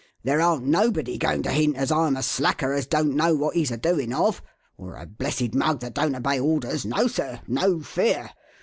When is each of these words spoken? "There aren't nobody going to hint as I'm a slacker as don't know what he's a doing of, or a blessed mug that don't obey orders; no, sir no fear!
"There 0.23 0.41
aren't 0.41 0.65
nobody 0.65 1.19
going 1.19 1.43
to 1.43 1.51
hint 1.51 1.75
as 1.75 1.91
I'm 1.91 2.17
a 2.17 2.23
slacker 2.23 2.73
as 2.73 2.87
don't 2.87 3.15
know 3.15 3.35
what 3.35 3.55
he's 3.55 3.69
a 3.69 3.77
doing 3.77 4.11
of, 4.15 4.41
or 4.75 4.95
a 4.95 5.05
blessed 5.05 5.53
mug 5.53 5.79
that 5.81 5.93
don't 5.93 6.15
obey 6.15 6.39
orders; 6.39 6.87
no, 6.87 7.05
sir 7.05 7.41
no 7.47 7.81
fear! 7.83 8.31